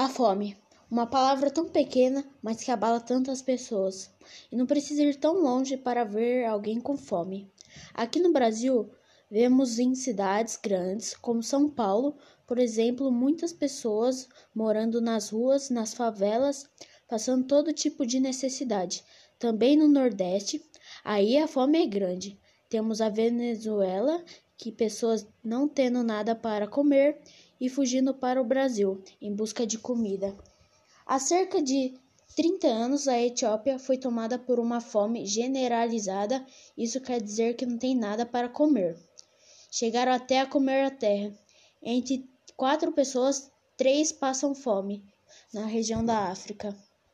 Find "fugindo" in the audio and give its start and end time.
27.68-28.14